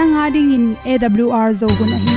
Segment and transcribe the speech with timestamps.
[0.00, 2.14] nanga ding in awr zo gun a hi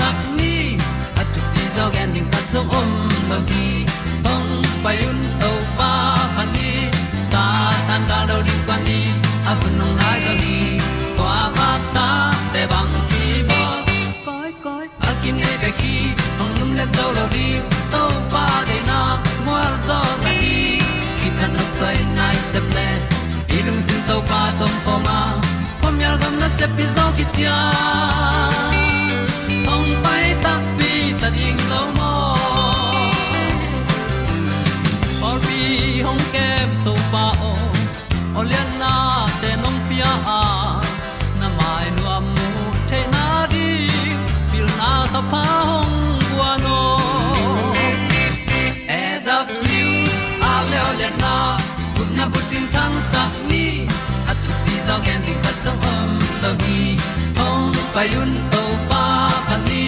[0.00, 0.29] hong
[2.52, 2.90] zo om
[3.30, 3.66] lo gi
[4.24, 4.50] hong
[4.84, 5.90] pai un to pa
[6.36, 6.70] pa ni
[7.32, 7.44] sa
[7.88, 9.00] tan da do di kwan ni
[9.50, 10.56] a bu nong lai zo ni
[11.18, 12.08] kwa ba ta
[12.52, 13.62] te bang ki bo
[14.26, 15.94] koi koi a kim nei be ki
[16.38, 17.46] hong lum le zo lo di
[17.92, 18.98] to pa de na
[19.46, 20.56] mo zo ta ni
[21.18, 22.88] ki tan no sai nai se ple
[23.56, 25.18] ilung sin to pa tom pa ma.
[25.80, 27.79] Pom yal gam na se pi zo ki tia hong
[53.08, 53.64] tin ni
[54.30, 56.10] at tu pi zo gen di khat zo om
[56.42, 56.80] lo gi
[57.38, 59.04] hong pa yun to pa
[59.48, 59.82] pa ni,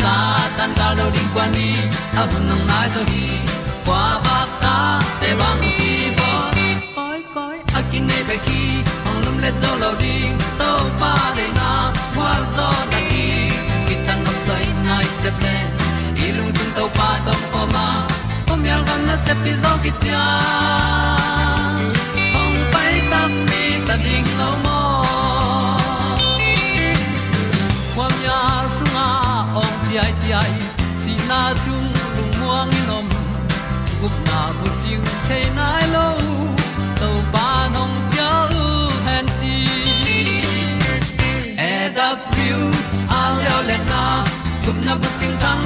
[0.00, 0.12] sa
[0.56, 1.68] tan da lo ding kwan ni.
[2.20, 3.24] A bu nang mai zo hi
[3.86, 4.76] kwa ba ta
[5.20, 6.30] te bang ki bo
[6.96, 8.62] koi koi a kin nei be ki
[9.08, 11.70] ong lum le zo lo ding to pa de na
[12.14, 13.26] kwa zo da ki.
[13.86, 15.56] Ki tan nok sai nai se ple
[16.26, 17.86] ilung sun to pa tom ko ma.
[18.46, 20.24] Pom yal gam na se pi zo ki tia
[34.90, 34.98] na
[35.28, 36.18] thế chiu lâu, nai lo
[37.00, 39.66] to pa nong pia u han ti
[41.56, 42.70] e da pru
[43.08, 44.24] a leo le na
[44.66, 45.65] gup na bu chiu tang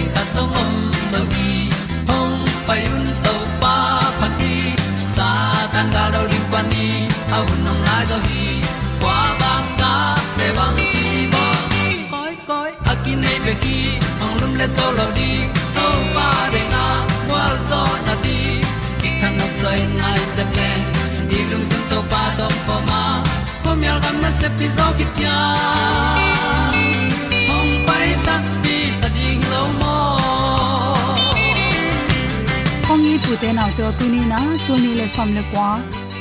[0.00, 0.72] ding ta song om
[1.12, 1.50] lo gi
[2.08, 3.74] hong pai un to pa
[4.18, 4.54] phát đi
[5.16, 5.28] sa
[5.72, 6.86] tan ga do ri pa ni
[7.36, 8.44] a un nong lai do hi
[9.02, 9.92] kwa ba ta
[10.36, 11.44] pe bang ti ba
[12.12, 13.76] koi koi a ki nei be ki
[14.24, 15.30] ong lum le to lo di
[15.76, 15.86] to
[16.16, 16.84] pa de na
[17.28, 18.38] kwa zo na ti
[19.02, 20.70] ki kan nok sai nai se ple
[21.28, 23.04] ni lung sun to pa do po ma
[23.62, 25.06] po mi al gam na se pi zo ki
[33.38, 35.68] te na te tu ni na tu ni le som le kwa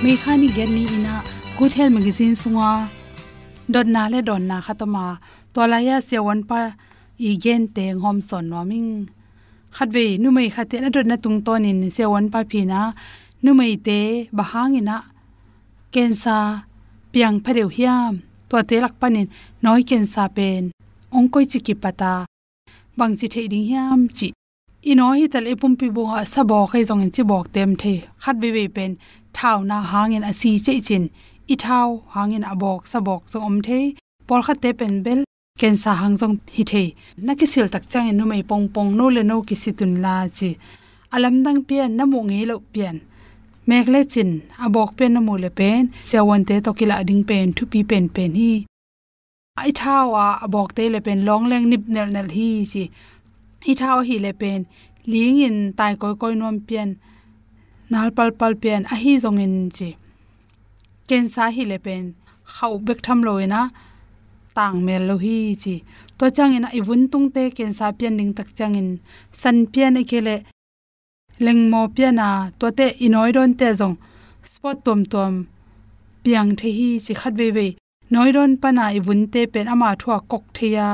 [0.03, 1.15] me kha ni gen ni ina
[1.57, 2.71] good health magazine sunga
[3.73, 5.05] dot na le don na kha to ma
[5.53, 6.61] to la ya se wan pa
[7.29, 8.91] i gen te ngom son no ming
[9.75, 12.39] khat ve nu mai kha te na dot na tung ton in se wan pa
[12.49, 12.79] phi na
[13.43, 13.99] nu mai te
[14.37, 14.97] ba hang ina
[15.93, 16.45] cancer
[17.11, 18.13] piang phadeu hiam
[18.49, 19.27] to te lak panin
[19.63, 20.63] noi cancer pen
[21.15, 22.13] ong koi chi ki pata
[22.97, 24.27] bang chi thei ding hiam chi
[24.81, 26.03] ino hi tal epum pi bo
[26.33, 27.93] sa bo khai zong in chi bok tem the.
[28.23, 28.91] Khat bi bi pen,
[29.33, 31.09] thau na hangin a si che chin.
[31.53, 33.95] I thau hangin a bok sa bok so om the.
[34.27, 35.23] Por khat te pen bel
[35.59, 36.83] ken sa hang jong hi the.
[37.17, 40.01] Na ki sil tak chang nu mai pong pong no le no ki si tun
[40.03, 40.49] la chi.
[41.15, 42.97] Alam dang pian na mu nge lo pian.
[43.67, 44.31] Mek le chin,
[44.65, 45.83] a bok pen na mu le pen.
[46.09, 48.53] Se sewon te to kila ding pen, thu pi pen pen hi.
[49.61, 52.83] Ai thawa bok te le pen long leng nip nel nel hi chi
[53.65, 54.59] hi thao hi le pen
[55.11, 56.89] ling in tai koi koi nom pian
[57.91, 59.89] nal pal pal pian a hi zong in chi
[61.07, 62.03] ken sa hi le pen
[62.53, 63.61] khau bek tham lo ina
[64.55, 65.75] tang mel lo hi chi
[66.17, 68.89] to chang in i vun tung te ken sa pian ding tak chang in
[69.41, 70.35] san pian e kele
[71.45, 72.29] leng mo pian a
[72.59, 73.95] to te inoi don te zong
[74.51, 75.33] spot tom tom
[76.23, 77.67] piang the hi chi khat ve ve
[78.11, 80.87] noi don pa na i vun te pen ama thua kok theya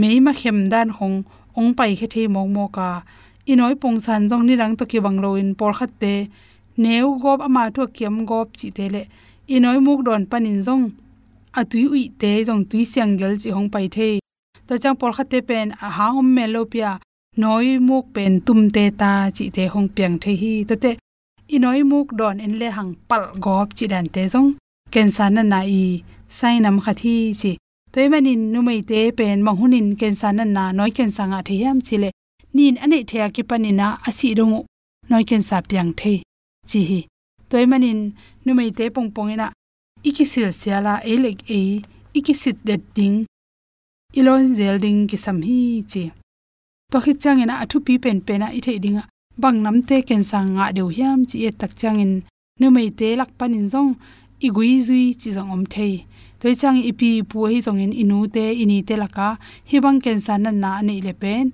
[0.00, 1.18] mei ma khem dan khong
[1.58, 2.88] ong pai khe the mong mo ka
[3.50, 6.14] inoi pong san jong ni rang to ki bang lo in por khat te.
[6.82, 9.02] Neu gop ama thu kiam gop chi te le.
[9.54, 10.84] Inoi muk don panin jong.
[11.58, 14.08] Atui ui te jong tui siang gel chi hong pai the.
[14.66, 16.92] To chang por khat te pen, a ha om me lo pia.
[17.36, 20.52] Noi muk pen tum te ta chi te hong piang the hi.
[20.68, 20.90] To te,
[21.54, 24.50] inoi muk don en le hang pal gop chi dan te jong.
[24.92, 25.82] Ken san na na i.
[26.38, 27.52] Sai nam khathi chi
[27.92, 32.10] toy manin numei te, pen mahunin ken san na, noi kensa nga the yam chile.
[32.54, 34.60] Nin ane thea ki panina asi rongu
[35.10, 36.22] noi kensa piang the.
[36.68, 37.00] Chi hi
[37.50, 38.00] toy manin
[38.46, 39.46] numei te pong pongina
[40.08, 41.82] ikisil siala elek e
[42.14, 43.26] ikisit det ding,
[44.18, 46.02] ilon zelding ki sam hi chi.
[46.92, 49.02] To khi changena athu pi pen pena i the dinga
[49.42, 52.22] bang nam te kensa nga deu hiam chi et tak changin
[52.60, 53.92] numei te lak panin zong,
[54.46, 56.06] igui zui chi zong om thei
[56.40, 59.28] toy chang ipi pu hi zong in inu te ini te laka
[59.70, 61.46] hi bang ken san na na nei le pen.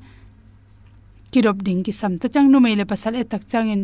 [1.33, 3.83] Kirop ding ki sam ta chang nu mai le pasal e tak chang in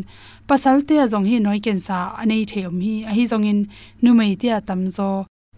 [0.49, 3.61] pasal te azong hi noi ken sa anei the um hi a hi zong in
[4.03, 5.11] nu mai te tam zo.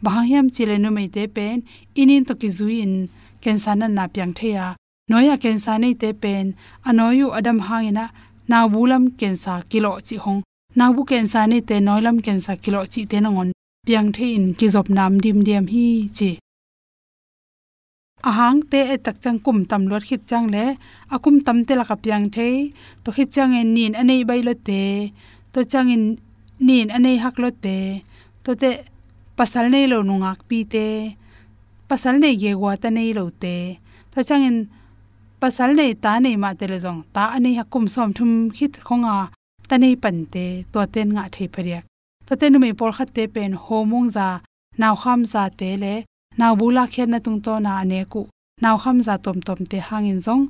[0.05, 1.56] Ba hiam chile nu mai te pen.
[2.00, 2.94] Inin to ki zui in
[3.43, 4.67] ken san na na pyang the ya
[5.35, 6.46] a ken sa nei te pen.
[6.88, 8.05] Anoyu adam hangina
[8.49, 10.41] na bulam ken sa kilo chi hong.
[10.79, 13.50] Na bu ken sa nei te noilam ken sa kilo chi te na ngon
[13.86, 16.31] piang the in ki zop nam, dim diam hi, chi.
[18.28, 20.64] Ahang te e tak chang kum tam lot khit chang le.
[21.14, 22.72] Akum tam te la ka piang the.
[23.04, 25.12] To khit chang en nin anei bai lo te.
[25.52, 26.04] To chang in
[26.66, 27.78] nin anei hak lo te.
[28.44, 28.70] To te
[29.36, 30.86] pasal nei lo nungak pi te.
[31.88, 33.56] Pasal nei ge wa ta nei lo te.
[34.12, 34.58] To chang in
[35.42, 39.16] pasal nei ta nei ma te le jong ta anei hakum som thum khit khonga
[39.69, 40.46] ta nei pan te.
[40.72, 41.84] To ten nga thei phariak
[42.26, 44.29] to nu me por khat te pen homong za,
[44.81, 45.94] naw kham za te le,
[46.38, 48.23] naw bula khen na tung to na ane ku,
[48.62, 50.44] naw kham za tom tom te hangin zong.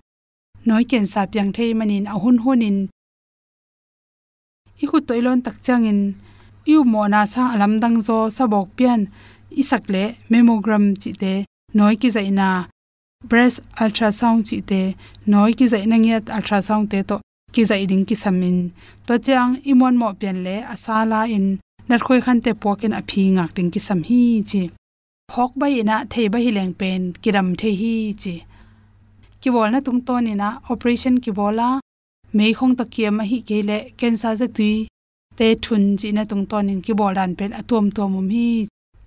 [0.66, 2.78] Noi ken sa pyang thei manin ahun honin
[4.82, 6.00] i khu toilon tak changin
[6.70, 9.00] yu mo na sa alam dang zo sabok pian,
[9.60, 11.34] isak le mammogram chi te,
[11.78, 12.48] noi ki zaina
[13.30, 14.82] breast ultrasound chi te,
[15.32, 17.16] noi ki zaina ngiat ultrasound te to
[17.54, 18.56] ki zai ding ki samin
[19.06, 21.46] to chang imon mo pian le asala in
[21.88, 24.20] nar khoi khan te pokin a phi ngak ding ki sam hi
[24.50, 24.62] chi.
[25.32, 28.34] Phok bai na thei ba hi leng pen kiram the hi chi.
[29.40, 31.68] Ki bol na tung to ni na operation ki bola
[32.36, 34.74] mei khong to kiam hi ke le cancer ze tui
[35.38, 38.48] te thun chi na tung to nin ki bol dan pen atom to mum hi.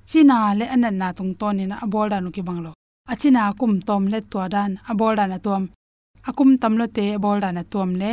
[0.10, 2.72] China le anan na tung to ni na bol dan ki banglo.
[3.12, 5.64] Achina kum tom le to dan a bol dan atom
[6.30, 8.12] akum tam lo te bol dan atom le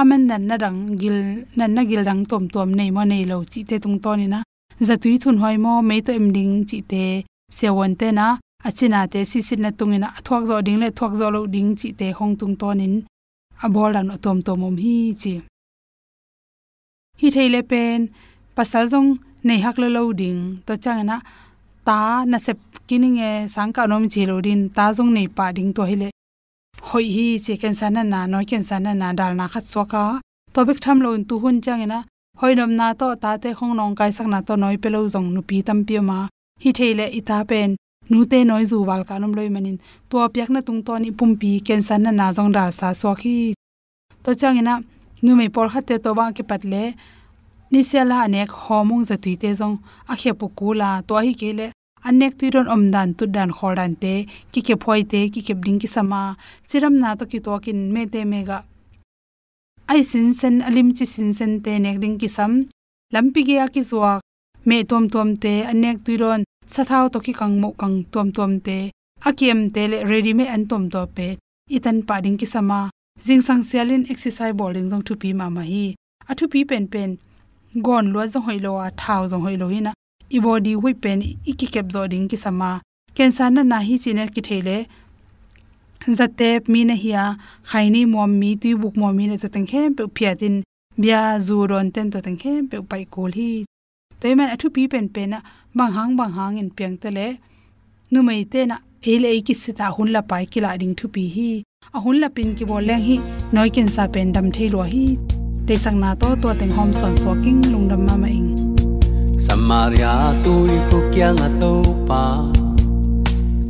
[0.00, 1.18] aman nan na dang gil,
[1.56, 4.26] nan na gil dang tom tom nei mo nei lo chi te tung to ni
[4.26, 4.40] na.
[4.86, 7.04] Zatui thun hoi mo, mei to em ding chi te
[7.58, 8.26] sewon te na.
[8.68, 12.06] Achina te sisit na tungina thok zo ding le thok zo lo ding chi te
[12.18, 12.94] hong tung tonin
[13.64, 15.34] abol an tom tom om hi chi.
[17.20, 18.00] Hi theile pen,
[18.56, 19.08] pasal jong
[19.46, 20.40] nei hak lo lo ding.
[20.66, 21.16] To changna
[21.86, 21.98] ta
[22.30, 22.58] na sep
[22.88, 26.08] kining e sangka nom chi lo din, ta jong nei pa ding to hile
[26.88, 30.02] hoi hi che ken san na no ken san na, dal na khat soka
[30.54, 31.98] to bek tham lo tu hun chang na
[32.42, 35.28] hoi nom na to, ta te khong nong kai sak na to, noi pelo jong
[35.34, 36.18] nu pi tam pi ma.
[36.62, 37.70] Hi theile ita pen.
[38.10, 39.76] Nu te noi zu wal ka nom loi manin.
[40.10, 42.88] To pyak na tung to ni pum pi ken san na na jong da sa
[43.00, 43.36] so khi
[44.24, 44.74] to chang na
[45.24, 46.82] nu me por khate to ba ke patle
[47.72, 49.76] ni se la anek homong za tuite jong
[50.12, 51.66] a khe pu kula to hi kele
[52.08, 54.14] anek tuiron omdan tu dan khoran te
[54.52, 56.22] ki ke phoi te ki ke ding ki sama
[56.68, 58.58] chiram na to ki to kin me te mega
[59.92, 62.52] ai sin sen, alim chi sin sen te nek ding ki sam
[63.14, 64.12] lampi ge a ki zuwa
[64.68, 66.42] me tom tom te, anek tuiron
[66.74, 68.78] sathau to ki kang mo kang tom tom te
[69.28, 71.28] akiem te le ready me an tom to pe,
[71.76, 72.80] itan pa ding ki sama
[73.24, 75.84] jing sang sialin exercise bowling jong thu pi ma ma hi
[76.30, 77.10] athu pi pen pen,
[77.86, 79.92] gon lo jong hoi lo a thau jong hoi lo hi na
[80.36, 82.70] i body wi pen i ki kep zoding ki sama
[83.16, 84.76] cancer na na hi chine ki thele
[86.08, 87.36] zate mi na hiya.
[87.70, 90.62] Khaini mom mi tu buk mom mi na to teng khem pe phiatin
[91.00, 93.64] bia zu ron ten to tang khem pe pai kol hi.
[94.20, 95.40] Toy man athu pi pen pen na
[95.74, 97.28] bang hang bang hang in piang te le.
[98.10, 98.76] Nu mai te na
[99.12, 101.50] ele ki sita hun la pai ki la ding thu pi hi.
[101.94, 103.16] A hun la pin ki bol leng hi.
[103.54, 105.06] Noi ken sa pen dam thei lo hi.
[105.66, 108.71] Te sang na to to teng hom son so king lung dam ma ma ing
[109.62, 112.24] samaria tôi khu kia ngà tô pa.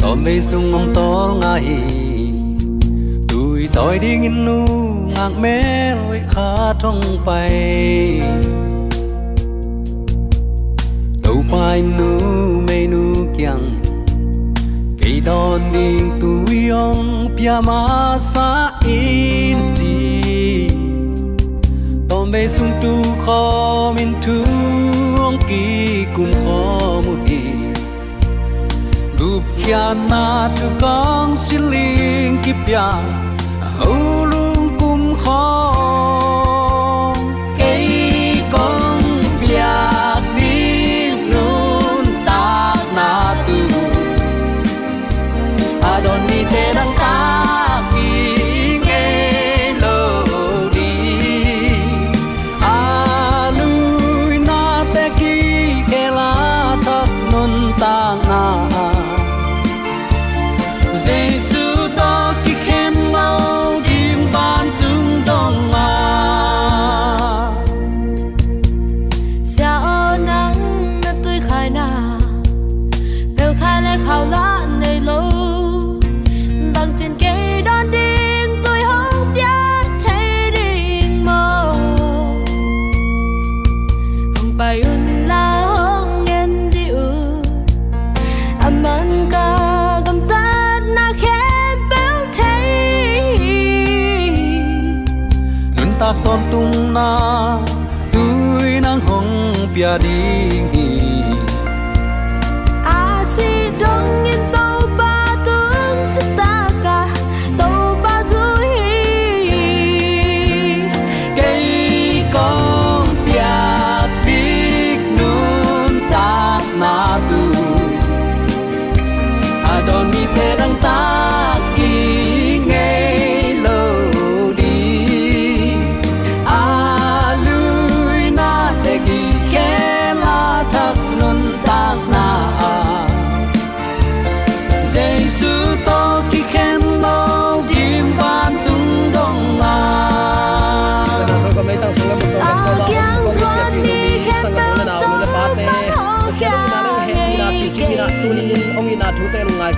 [0.00, 1.76] To mê sung ngóng tol nga hi.
[3.28, 4.66] Tôi tôi đi ngin nu
[5.14, 8.20] ngang mê lối khá trong bay.
[11.22, 12.20] Tàu bay nu,
[12.68, 13.82] mê nu kiang.
[15.00, 20.68] Cây đòn đi tôi ông pia ma sa in chi.
[22.08, 24.44] To mê sung tu kho min tu
[25.52, 26.58] ki kum kho
[27.06, 27.40] mu hi
[29.18, 30.24] gup kya na
[30.58, 32.86] tu kong siling ki pya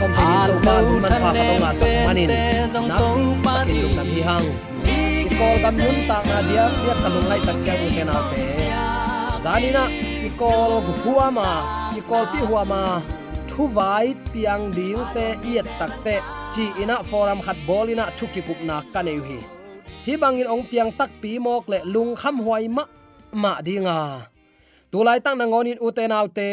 [0.05, 2.29] kom te ni to ban man pha ka to nga sak manin
[2.89, 4.47] na pi takin lu nam hi hang
[4.93, 8.45] i kol kam hun ta nga dia ya kalung lai tak chang te na te
[9.45, 9.85] zanina
[10.29, 11.49] i kol gu huwa ma
[11.99, 12.83] i kol pi huwa ma
[13.51, 16.17] thu vai piang ding te iet tak te
[16.53, 19.39] chi ina forum khat bol ina thu ki kup na ka nei hi
[20.07, 22.85] hi bangin ong piang tak pi mok le lung kham huai ma
[23.43, 23.99] ma dinga
[24.93, 26.51] tulai tang na ngonin uten autte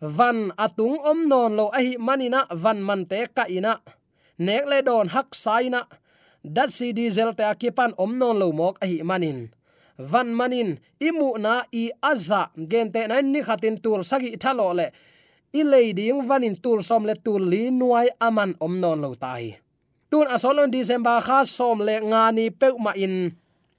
[0.00, 3.80] van atung om non lo ahi manina, van man te ka ina
[4.40, 5.84] nek le don hak saina.
[6.40, 9.52] Dat si diesel te akipan om non lo mok ahi manin.
[10.00, 12.48] Van manin, imu na i aza.
[12.56, 14.88] Gente na ni khatin tul sagi thalo le.
[15.52, 19.60] I leiding vanin tul som le tul li nuai aman om non lo tai.
[20.10, 23.36] Tun asolon december kha som le ngani pe ma in.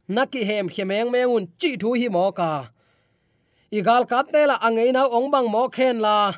[0.08, 2.70] Naki hem khemeng mengun chi thu hi mo ka
[3.72, 6.36] igal kap te la angei na ong bang mo khen la.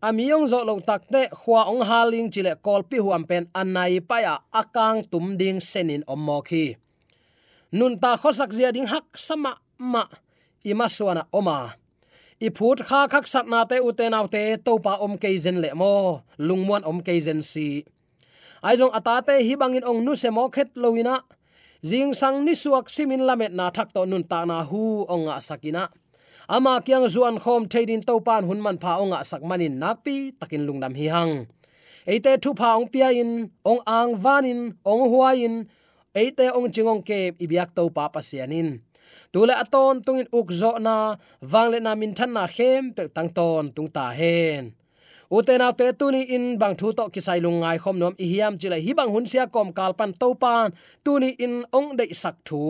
[0.00, 4.16] Amiong zo lo tak te khwa ong haling chile kol pi huam pen anai pa
[4.24, 6.80] ya akang tum ding senin om mo khi.
[7.76, 10.08] Nun ta khosak zia ding hak sama ma
[10.64, 11.76] ima suana oma.
[12.40, 15.28] I phut kha khak sat na te u te nau te to pa om ke
[15.36, 17.84] zen le mo lungmuan om ke zen si.
[18.64, 21.20] Ai jong ata te hi bangin ong nu se mo khet loina
[21.84, 25.92] jing sang ni suak simin lamet na thak to nun ta na hu onga sakina
[26.56, 30.66] ama kyang zuan khom theidin to pan hun man pha onga sak manin nakpi takin
[30.66, 31.32] lungnam hi hang.
[32.12, 33.32] Eite thu pha ong pia in,
[33.70, 35.54] ong ang vanin ong huain
[36.20, 38.68] eite ong chingong ke ibyak to pa pasianin
[39.32, 41.16] tule aton tungin ukzo na
[41.52, 44.74] wangle na min than na khem pe tang ton tung ta hen.
[45.30, 48.84] Utena te tuni in bang thu to kisai lung ngai khom nom ihiam chile chila
[48.84, 50.66] hi bang hun sia kom kalpan to pan
[51.04, 52.62] tuni in ong dei sak thu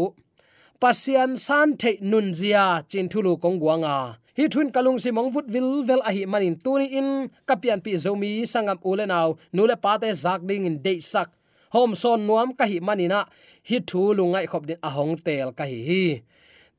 [0.80, 4.16] pasian san the nun zia chin thulu kong guanga.
[4.36, 7.92] Hi thun kalung si mong vut vil vel a hi manin tuni in, kapian pi
[8.00, 11.28] zomi sangam ule naw nule pate zak ding in de sak.
[11.76, 13.28] Hom son nuam ka hi manina,
[13.68, 16.04] hi thu lungai khop din ahong tel ka hi hi.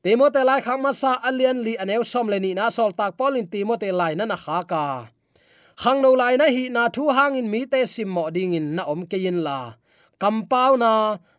[0.02, 3.46] Timote lai khang ma sa alian li anew som le ni na sol tak polin
[3.46, 4.84] timote lai na na kha ka.
[5.82, 8.74] Khang no lai na hi na thu hang in mi te sim mo ding in
[8.76, 9.58] na om ke yin la.
[10.18, 10.90] Kampau na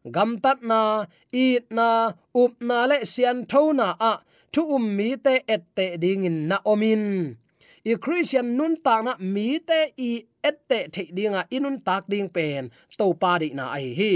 [0.06, 4.20] gamtat na it na, up na, le sian thona a,
[4.54, 7.38] thu um mi te et te ding in na omin
[7.86, 10.12] i christian nun ta na mi te i
[10.44, 14.14] et te the dinga inun tak ding pen to pa di na ai hi.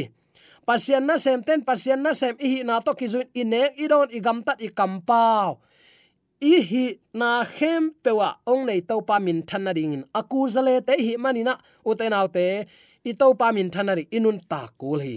[0.67, 4.59] Pasian na sem ten, pasian na sem, i na to kizun ine idon i tat
[4.59, 5.59] i kampau
[6.41, 10.03] i hi na khem pewa, ong nei to pa min thanna ding in.
[10.13, 12.67] Akuzale te hi manina utenaw te
[13.03, 15.15] i to pa min thanna ri inun ta kul hi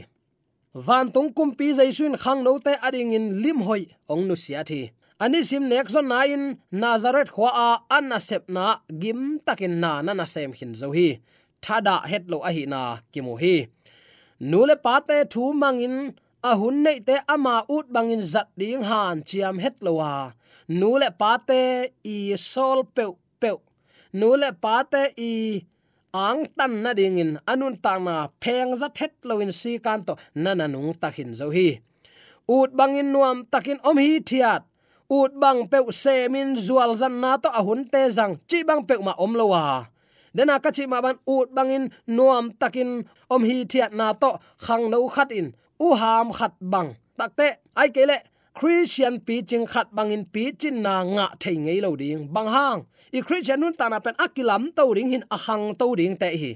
[0.75, 4.63] van tung kum pi jaisun khang no te ading in lim hoi, ong nu sia
[4.65, 4.91] thi.
[5.21, 10.01] Ani sim nek zon na in, nazaret khwa a, an sep na, gim takin na
[10.03, 11.09] na na sem hin zo hi.
[11.61, 12.81] Thada het lo a hi na
[13.13, 13.57] kimu hi.
[14.41, 15.97] Nule pate thu mangin
[16.43, 20.33] a hun nei te ama ut bangin zat ding han chiam het lo wa
[20.81, 21.63] nule pate
[22.05, 23.05] i sol pe
[23.41, 23.51] pe
[24.21, 25.33] nule pate i
[26.13, 30.15] ang tan na ding in, anun ta na pheng za thet loin si kan to,
[30.35, 30.55] na
[31.03, 31.81] takin zo hi.
[32.49, 34.63] Ut bangin nuam takin om hi thiat.
[35.11, 38.95] Ut bang pe se min zual zan na to ahun te zang, chi bang pe
[39.07, 39.87] ma om lowa
[40.35, 42.91] dena ka chi ma ban ut bangin nuam takin
[43.35, 44.31] om hi thiat na to,
[44.65, 46.91] khang lo khat in, u ham khat bang.
[47.19, 47.47] Takte
[47.81, 48.17] ai kele
[48.55, 52.81] christian pi ching khat bangin pi chin na nga thei ngei lo ding bang hang.
[53.13, 56.53] I christian nun ta na pen akilam to ding hin ahang to ding te hi.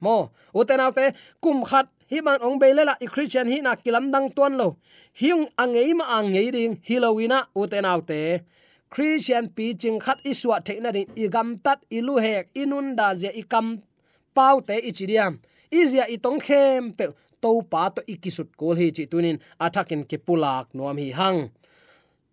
[0.00, 4.12] Mo uten autte kum khat hi ban ong bele la i christian hi na kilam
[4.12, 4.76] dang tuan lo.
[5.20, 8.44] Hiung angei ma angei ding hilowina uten autte
[8.90, 13.30] christian pi ching khat iswa the na din igam tat ilu hek inun da je
[13.42, 13.78] ikam
[14.34, 15.38] pau te ichidiam
[15.70, 17.06] izia itong khem pe
[17.42, 21.40] to pa to ikisut kol hi chi tunin athakin ke pulak nuam hi hang.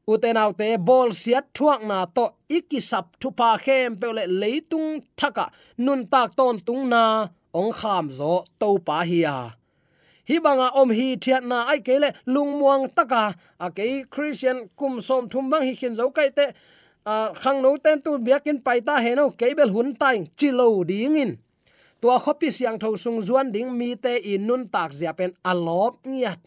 [0.08, 2.26] Uten autte bol siat thuak na to
[2.58, 4.89] ikisap thu pa khem pele leitung
[5.20, 5.46] thaka
[5.86, 7.04] nun tak ton tung na
[7.60, 9.39] ong kham zo to pa hi a.
[10.30, 13.24] Hi banga om hi thiat na ai kele lung muang taka
[13.65, 16.46] a ke christian kum som thum bang hi khin zo kai te
[17.41, 21.32] khang no ten tu biakin paita he no kebel hun tai chilo ding in
[22.02, 26.06] tua khopi siang tho sung zuan ding mi te in nun tak zia pen alop
[26.06, 26.40] ngiat.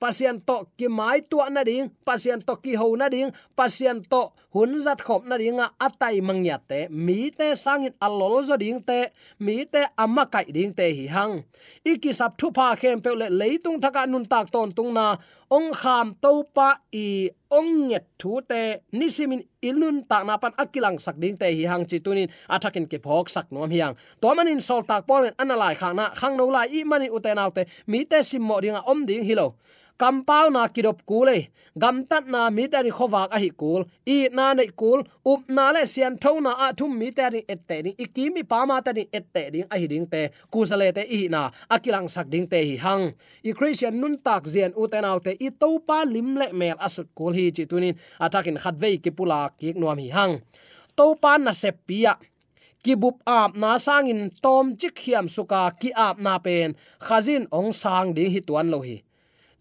[0.00, 4.32] Pasien to ki mai tua na ding pasien to ki ho na ding pasien to
[4.54, 6.88] hun zat khop na dinga atai mangya te.
[6.90, 9.06] Mi te sangin alol zo ding te.
[9.38, 11.44] Mi te amma kai ding te hi hang.
[11.84, 15.16] Iki sap thu pha khem pe le leitung thaka nun tak ton tung na.
[15.50, 18.62] Ong kham to pa i ong nyet thu te.
[18.92, 22.28] Nisimin ilun ta na pan akilang sak ding te hi hang chi tunin.
[22.50, 23.94] Athakin ke phok sak nom hiang.
[24.20, 26.10] To manin sol tak pol analai khang na.
[26.20, 29.54] Khang no lai i mani uten autte mi te sim mo ringa om ding hilo
[30.00, 33.84] kampau na kirop kule gam tat na mi ta ri khowak a hi kul.
[34.06, 35.00] I na nei kul.
[35.32, 38.42] Up na le sian tho na a thum mi ta ri et te ding ikimi
[38.50, 40.22] pa ma ta ri et te ding a hi ding te.
[40.52, 41.42] Ku sale te i na.
[41.74, 43.04] Akilang sak ding te hi hang.
[43.48, 45.36] I christian nun tak zian u te nau te.
[45.46, 47.94] I to pa lim le mel asut kul hi chi tunin.
[48.24, 50.34] Atakin khat vei ki pula ki nuam hi hang.
[50.96, 52.14] To pa na se pia
[52.84, 56.74] kibup ap na sangin tom chik hiam suka ki ap na pen.
[57.06, 58.96] Khazin ong sang ding hi tuan lo hi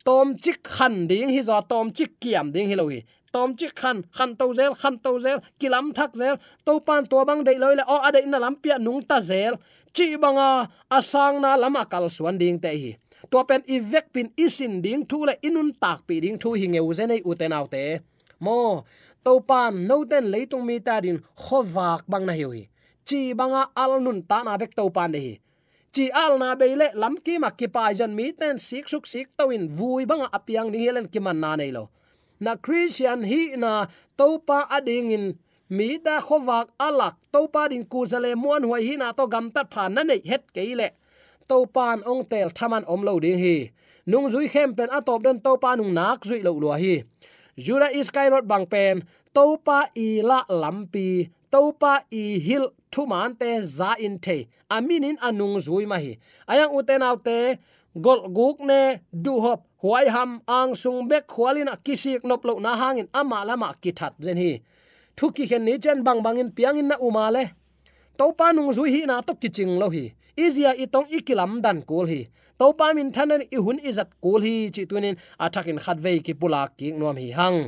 [0.09, 2.99] tom chik khan ding hi zo tom chik kiam ding hi lohi
[3.33, 7.17] tom chik khan khan to zel khan to zel kilam thak zel to pan to
[7.29, 9.53] bang dei loi le o ade na lam pia nung ta zel
[9.95, 10.49] chi banga
[10.97, 12.91] asang na lama kal suan ding te hi.
[13.31, 16.49] To pen ivek pin isin ding thu le inun tak pi ding thu.
[16.59, 17.83] Hi ngeu zenei uten autte
[18.45, 18.57] mo
[19.25, 22.45] to pan no ten leitung mi ta din khowak bang na hi
[23.07, 25.33] chi banga al nun ta na bek to pan de hi
[25.93, 29.27] chi al na beile lam ki ma ki pa jan mi ten sik suk sik
[29.37, 31.83] to in vui banga apiang ni helen ki man na nei lo.
[32.39, 33.71] Na christian hi na
[34.19, 35.25] topa ading in
[35.77, 39.67] mi da khowak alak topa din ku zale mon huai hi na to gam tat
[39.73, 40.87] phan na nei het keile
[41.49, 43.57] topan ong tel thaman om lo ding hi
[44.09, 46.95] nung zui khem pen atop den topa nung nak zui lo lo hi
[47.65, 48.95] jura is kairot bang pen
[49.35, 51.09] topa i la lampi
[51.53, 54.37] topa i hil thu man te za in the
[54.75, 56.11] aminin anung zui ma hi
[56.51, 57.37] ayang uten autte
[58.05, 58.81] gol guk ne
[59.23, 63.69] du hop huai ham ang sung bek khwalina kisik nop lo na hangin ama lama
[63.81, 64.51] kithat zen hi
[65.17, 67.43] thu ki hen ni chen bang bangin piangin na umale
[68.19, 70.05] to pa nung zui hi na to kiching lo hi.
[70.39, 72.21] Izia itong ikilam dan kul hi.
[72.59, 76.61] To pa min thanen i hun izat kul hi, chi tunin athakin khatve ki pula
[76.77, 77.59] ki nom hi hang.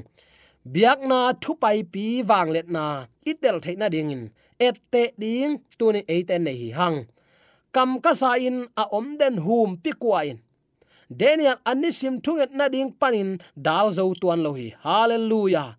[0.73, 2.85] Biak na thu pai pi wang let na.
[3.31, 4.23] Itel theina dingin
[4.61, 7.01] ette ding, tuni eiten nei hi hang.
[7.73, 10.39] Kam ka sa in a om den hum pi kwa in
[11.11, 14.71] daniel anisim thunget na ding panin dal zo tuan lo hi.
[14.79, 15.75] Hallelujah.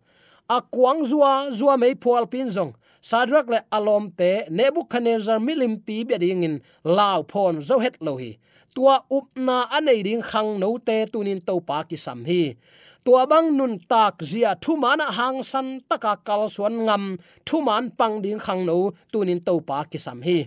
[0.49, 2.77] A kwang zua zua mei phual pin zong.
[3.01, 8.17] Sadrak le alom te nebuchadnezzar milim pi be ding in lao phon zo het lo
[8.17, 8.37] hi.
[8.75, 12.57] Tua upna anei ding khang no te tunin to pa ki sam hi
[13.05, 17.05] tua bang nun tak zia thu mana hang san taka kal suan ngam
[17.47, 18.79] thu man pang ding khang no
[19.13, 20.39] tunin to pa ki sam hi.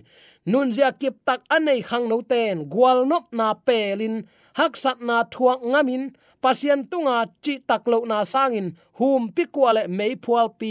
[0.50, 4.14] Nun zia kip tak anei khang no ten, gwal nop na pelin,
[4.58, 6.02] hak sat na thuak ngamin
[6.42, 8.66] pasian tunga chi tak lo na sangin,
[8.98, 10.70] hum pi kwale mei phual pi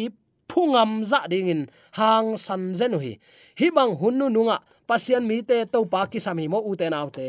[0.49, 1.61] phungam za dingin,
[1.97, 3.13] hang san zenu hi.
[3.59, 4.57] Hi bang hunnu nunga
[4.89, 7.27] pasian mi te to pa ki sam hi mo u te naw te.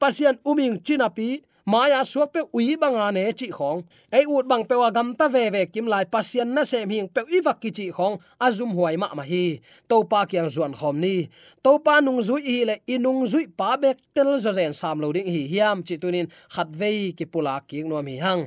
[0.00, 1.28] Pasian uming chinapi
[1.68, 3.84] maya suak pe ui banga ne chi khong
[4.18, 7.08] ei ut bang pe wa gam ta ve ve kim lai pasian na sem hing
[7.14, 9.60] pe i vak ki chi khong azum huai ma ma hi.
[9.88, 11.28] To pa kyang zuan khom ni.
[11.64, 15.12] To pa nung zui hi le inung zui pa bek tel zo zen sam lo
[15.12, 15.84] ding hi hiam.
[15.86, 18.42] Chi tunin khat ve ki pula ki nom hi hang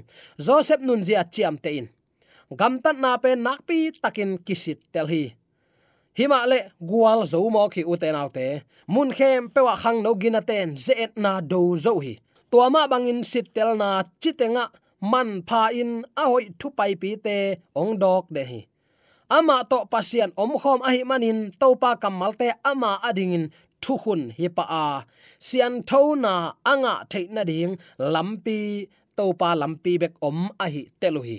[0.45, 1.88] joseph nun zia chiam te in.
[2.60, 5.23] Gam tat na pe nak pi takin kisit tel hi
[6.17, 8.47] hima le gual zo mo khi uten autte
[8.93, 10.75] mun khem pe wa khang no gina ten
[11.23, 12.13] na do zo hi
[12.51, 13.89] tuama bangin sitel na
[14.21, 14.65] chitenga
[15.11, 17.37] man pha in a hoi thu pai pi te
[17.81, 18.61] ong dok de hi.
[19.37, 23.45] Ama to pasian om khom a hi manin topa kamal te ama adingin
[23.83, 24.85] thu hun hi pa a.
[25.47, 26.33] Sian tho na
[26.71, 27.73] anga theina ding
[28.13, 28.59] lampi,
[29.17, 31.37] topa lampi bek om a hi teluhi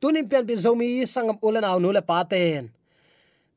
[0.00, 2.64] tunin pian pi zomi sangam ulenaw nu le paten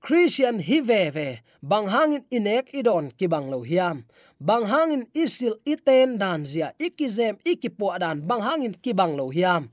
[0.03, 4.03] christian hi ve ve bang hangin inek idon ki bang lo hiam.
[4.39, 9.69] Bang hangin isil iten dan zia ikizem ikipo dan bang hangin ki bang lo hiam.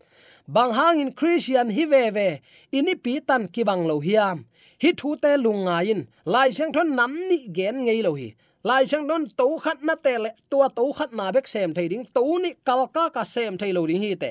[0.48, 2.40] Bang hangin christian hi ve ve
[2.72, 4.44] ini pi tan ki bang lo hiam.
[4.82, 8.34] Hi thu te lungain, lai sang thon nam ni gen ngei lo hi.
[8.62, 11.88] Lai sang don to khat na te le, tua to khat na bek sem thei
[11.88, 14.30] ding to ni kalka ka sem thei lo ding hi te.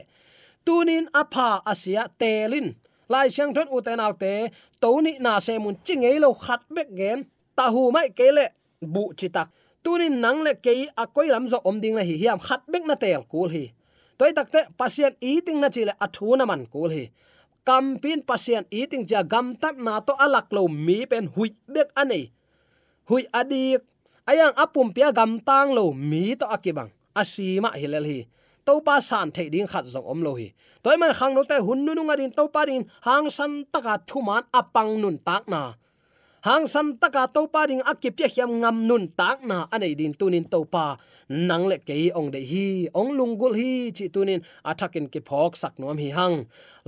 [0.65, 2.75] Tunin apha asia telin
[3.10, 4.34] lai siang thot uten autte
[4.82, 7.19] to ni na se mun chingei lo khat bek gen,
[7.58, 8.45] ta hu mai kele
[8.93, 9.50] bu chi chitak
[9.84, 12.84] tunin nang le ke a koi lam zo om ding la hi, hiam khat bek
[12.89, 13.65] na tel kul hi.
[14.17, 17.06] Toy takte pasien eating na chile athu na man kul hi.
[17.67, 22.26] Kampin pasien eating ja gam tat na to alak lo mi pen hui bek anei
[23.10, 23.82] hui adik
[24.30, 26.91] ayang apum pia gam tang lo mi to akibang
[27.22, 28.19] asima hilal hi
[28.69, 30.53] to pa san the ding khat zong om lo hi.
[30.84, 33.97] Toy man khang no te hun nu nga din to pa din hang san taka
[34.10, 35.73] thuman apang nun tak na.
[36.47, 40.13] Hang san taka to pa ding akip pya hiam ngam nun tak na, anei din
[40.19, 40.86] tunin to pa
[41.47, 42.67] nang le ke ong de hi,
[42.99, 46.36] ong lungul hi, chi tunin athakin ki phok sak nom hi hang.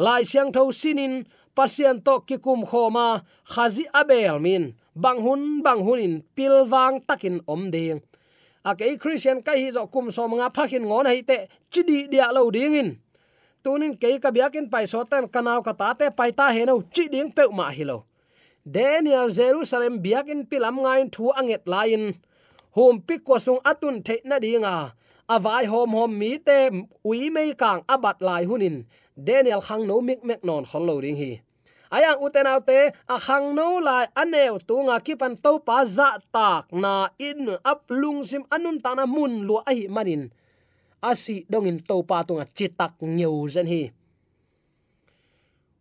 [0.05, 1.13] Lai siang tho sinin
[1.57, 3.07] pasian to ki kum khoma,
[3.53, 4.63] khazi abel min,
[5.03, 7.99] bang hun, bang hunin pilwang takin om ding
[8.63, 12.29] a ke christian kai hi zo kum so nga phakhin ngon hai te chidi dia
[12.35, 12.89] lo ding in.
[13.63, 16.81] Tunin ke ka biakin pai so tan kanaw ka ta te pai ta he no
[16.93, 18.05] chi ding pe ma hi lo.
[18.61, 22.13] Daniel jerusalem biakin pilam ngain thu anget lain
[22.77, 24.93] hom pik ko sung atun the na dinga
[25.25, 26.69] avai hom hom mi te
[27.05, 28.85] ui mei kang abat lai hunin.
[29.17, 31.41] Daniel khang no mik mek non khol lo ding hi
[31.95, 32.79] ayang uten autte
[33.13, 38.43] a khang no lai aneu tunga kipan to pa za tak na in aplung sim
[38.55, 40.31] anun tana mun lu ai manin.
[41.01, 43.83] Asi dongin to pa tunga chitak ngeu zen hi.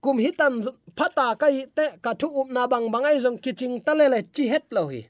[0.01, 0.65] Kum hitan
[0.97, 4.89] phata kai te ka thu up na bang bangai jong kiching talele chi het lo
[4.93, 5.03] hi.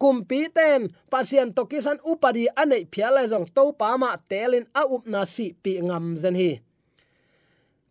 [0.00, 4.82] Kum pi ten, pasien to kisan upadi ane phialai jong to pa ma telin a
[4.94, 6.52] up na si pi ngam zen hi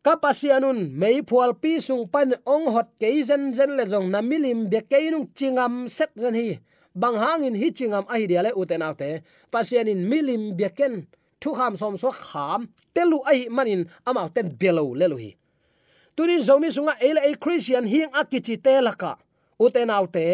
[0.09, 4.65] kapasianun mei phual pi sung pan ong hot ke zen zen le jong na milim
[4.65, 6.57] be ke nung chingam set zen hi.
[6.97, 9.21] Bang hangin hi chingam a hi dia le uten autte
[9.53, 11.05] pasianin milim be ken
[11.41, 12.61] thu kham som so kham
[12.95, 15.31] telu ai manin amau ten belo le lu hi.
[16.17, 19.11] Tunin zomi sunga ele a christian hing akichi telaka
[19.61, 20.25] uten autte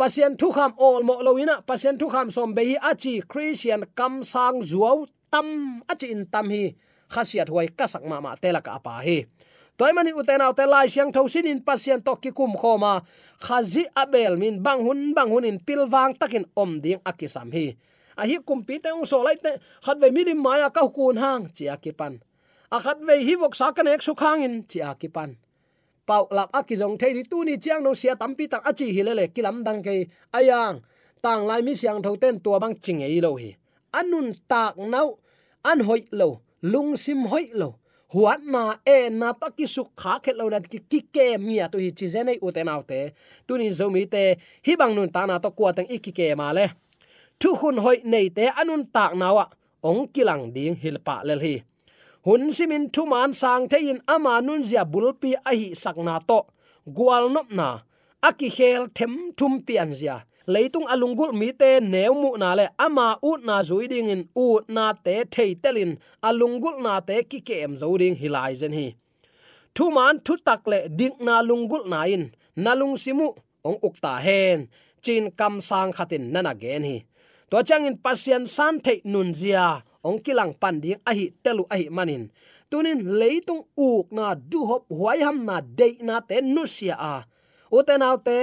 [0.00, 4.24] pasian thu kham ol mo loina pasian thu kham som be hi achi christian kam
[4.32, 5.46] sang zuaw tam
[5.92, 6.64] achi in tam hi
[7.14, 9.18] khasiat huai kasak ma ma tela pa hi.
[9.78, 13.02] Toy mani uten aw te lai siang tho sin in pasien to ki kum khoma.
[13.46, 17.66] Khazi abel min bang hun bang hun in pilwang takin om ding akisam hi.
[18.16, 21.50] A hi kumpi te ong so lai te, khat ve milim maya ka kun hang
[21.54, 22.22] chia ki pan
[22.70, 25.30] a khat ve hi vok sa kan ek su khang in chia ki pan
[26.06, 29.80] pau lap akizong thei tu ni chiang no sia tampi tak achi hilele kilam dang
[29.82, 30.84] ke ayang,
[31.24, 33.56] tang lai mi siang tho ten tua bang ching ei lo hi.
[33.98, 35.18] Anun tak nau,
[35.64, 37.68] an hoi lo lung sim hoi lo.
[38.14, 41.68] Huat na e na ta ki su kha khe lo na ki ki ke mia
[41.72, 43.00] to hi chi zene u te uten te.
[43.46, 44.24] Tu ni zo mi te,
[44.66, 46.66] hi bang nun ta na to kwa tang iki ke ma le.
[47.40, 49.44] Thu hun hoi nei te anun tak nawa,
[49.88, 51.56] ong kilang ding hilpa lel hi.
[52.26, 56.38] Hun simin thu man sang the in ama nun zia bulpi a hi sakna to.
[56.96, 57.68] Gwal nop na
[58.22, 62.66] aki khel them thum pi an zia leitung alungul mi te neumu na le.
[62.78, 65.92] Ama ut na zuiding in, ut na te thei telin
[66.28, 68.88] alungul na te ki kem zo ding hilai zen hi.
[69.74, 72.24] Thu man thu tak le, ding na lungul na in.
[72.56, 73.28] Nalung simu
[73.68, 74.68] ong ukta hen.
[75.04, 76.96] Chin kam sang khatin nana gen hi.
[77.50, 79.82] To chang in pasien san thei nun zia.
[80.04, 82.24] Ong kilang pan ding, a hi telu a hi manin
[82.74, 87.14] tunin leitung uk na du hop huai ham na de na te nu sia a.
[87.70, 88.38] Uten autte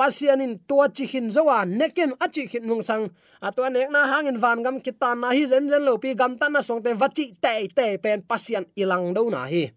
[0.00, 3.12] pasianin tua chi hin zowa neken achi khin nung sang.
[3.44, 6.56] Atwa nek na hangin van gam kitan na hi zen zen lo pi gam tan
[6.56, 9.68] na song te vachi te te pen pasian ilang do na hi.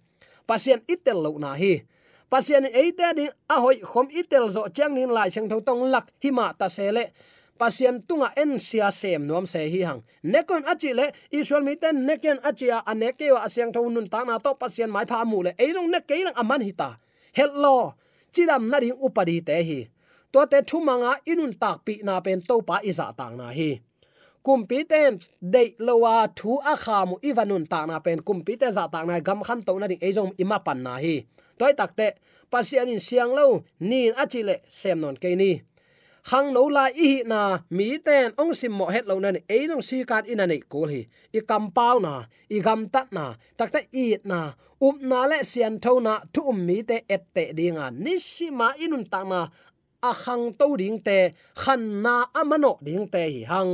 [0.48, 1.84] Pasian itel lo na hi.
[2.32, 6.08] Pasian eite ding a hoi khom itel zo chang nin lai chang tho tong lak
[6.24, 7.12] hima ta sele
[7.60, 10.02] pasian tunga en sia sem nom se hi hang.
[10.24, 12.52] Nekon achi le, israel mi ten neken a
[12.92, 15.52] aneke wa asyang tho nun ta na to pasian mai pha mu le.
[15.60, 16.90] Eilong ne keilang aman hita
[17.36, 17.94] hello
[18.34, 19.93] chidam na ding upadi te hi
[20.34, 23.72] to te thumanga inun tak pi na pen to pa iza tang na hi.
[24.46, 25.14] Kumpi ten
[25.54, 29.40] de lowa thu a khamu iwanun ta na pen kumpi te za ta na gam
[29.48, 31.16] khan to na ding ejong ima pan na hi.
[31.60, 32.08] Toy takte
[32.52, 33.46] pasian in siang lo
[33.90, 35.52] nin achile sem non ke ni.
[36.30, 39.84] Khang no la i na, mi ten ong sim mo het lo na e jong
[39.88, 41.02] si kan in nei kul hi.
[41.38, 42.14] I kam pau na,
[42.56, 43.26] i gam ta na
[43.60, 44.40] takte i na
[44.86, 47.86] um na le sian tho na tu um mi te et te dinga.
[48.04, 49.40] Nisima inun ta na
[50.10, 53.74] akhang to ding te, khan na amano ding te hi hang.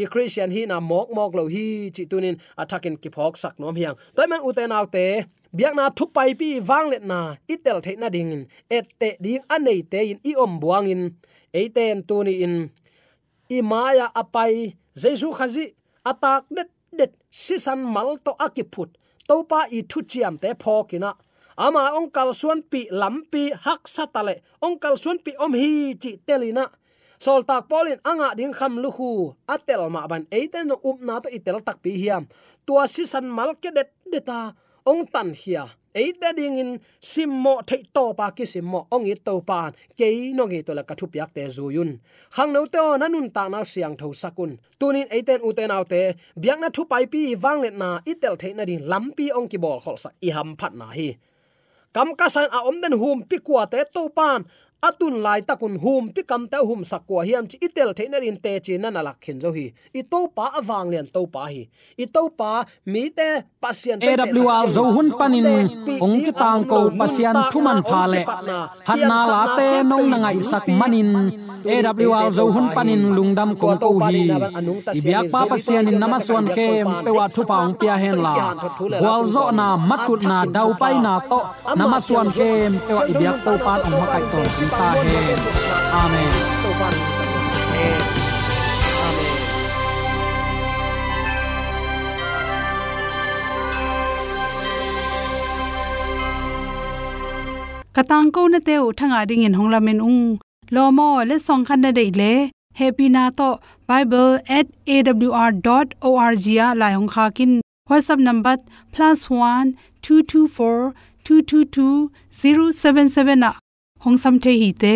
[0.00, 3.76] I christian hi na mok mok lo hi, chi tunin attacking ki phok sak nom
[3.76, 3.96] hiang.
[4.16, 5.04] Toy man uten autte
[5.56, 8.42] biak na thu pai pi wang let na itel the na ding in.
[8.70, 11.02] Et te ding anei te in, i om buang in.
[11.52, 12.70] Eiten tuni in.
[13.50, 15.74] I maya apai, jesu khazi,
[16.06, 16.68] atak det
[16.98, 18.90] det, sisan mal to akiput.
[19.28, 21.10] Topa i thu chiam te phokina
[21.66, 24.34] ama ongkal suan pi lampi hak satale
[24.66, 26.64] ongkal suan pi om hi chi telina
[27.24, 29.10] sol tak polin anga ding kham lu hu.
[29.54, 32.24] Atel ma ban eiten no up na to itel tak pi hiam.
[32.66, 34.40] Tua sisan mal ke det deta
[34.90, 35.64] ong tan hia.
[36.00, 36.70] Eita ding in
[37.10, 40.82] simmo thei to pa ki simmo ong i to pan ke no ge to la
[40.88, 41.90] ka thu piak te zuyun
[42.34, 46.02] khang no to nanun ta na siang tho sakun tunin eiten uten autte
[46.42, 47.90] biak na thu pai pi wang let na.
[48.10, 51.08] Itel thei na ding lampi ong ki bol khol sak i ham phat na hi
[51.94, 54.44] kam ka san a om den hum pi kwa te to pan
[54.80, 58.52] atun lai takun hum pi kam ta hum sakwa hiam chi itel theina rin te
[58.64, 59.66] chi na na lak khin zo hi.
[59.98, 61.62] I to pa awang lian to pa hi.
[62.02, 62.50] I to pa
[62.92, 63.28] mi te
[63.62, 64.12] pasien te
[64.56, 65.48] awl zo hun panin
[66.04, 68.22] ong ki tang ko pasien thuman pha le
[68.86, 71.10] phat na la te nong na ngai sak manin
[72.20, 74.24] awl zo hun panin lungdam ko ko hi.
[74.96, 76.68] i biak pa pasien in namaswan ke
[77.04, 78.34] pe wa thu paung pia hen la.
[79.04, 81.40] Wal zo na matut na dau pai na to
[81.80, 82.50] namaswan ke
[82.86, 85.18] pe wa i biak to pan ong makai ton ta he
[86.00, 87.24] amen to pan sa
[87.60, 88.00] amen
[89.06, 89.38] amen
[97.96, 100.22] katang ko na te u thanga ding in hongla men ung
[100.74, 102.32] lomo le song khan na dei le
[102.80, 103.48] happy na to
[103.88, 107.52] bible@awr.org ya la hong kha kin
[107.90, 108.54] whatsapp number
[108.94, 109.66] +1
[110.02, 113.50] 224 222 077 na
[114.04, 114.92] hong sam the hi te